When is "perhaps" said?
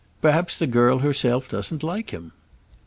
0.19-0.55